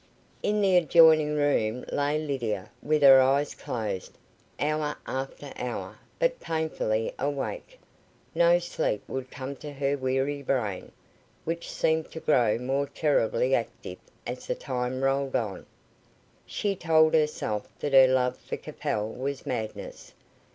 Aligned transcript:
In 0.41 0.61
the 0.61 0.77
adjoining 0.77 1.35
room 1.35 1.85
lay 1.91 2.17
Lydia, 2.17 2.71
with 2.81 3.03
her 3.03 3.21
eyes 3.21 3.53
closed, 3.53 4.17
hour 4.59 4.97
after 5.05 5.51
hour, 5.57 5.99
but 6.17 6.39
painfully 6.39 7.13
awake. 7.19 7.77
No 8.33 8.57
sleep 8.57 9.03
would 9.07 9.29
come 9.29 9.55
to 9.57 9.71
her 9.73 9.95
weary 9.95 10.41
brain, 10.41 10.91
which 11.45 11.71
seemed 11.71 12.09
to 12.13 12.19
grow 12.19 12.57
more 12.57 12.87
terribly 12.87 13.53
active 13.53 13.99
as 14.25 14.47
the 14.47 14.55
time 14.55 15.03
rolled 15.03 15.35
on. 15.35 15.67
She 16.47 16.75
told 16.75 17.13
herself 17.13 17.69
that 17.77 17.93
her 17.93 18.07
love 18.07 18.39
for 18.39 18.57
Capel 18.57 19.07
was 19.07 19.45
madness. 19.45 20.15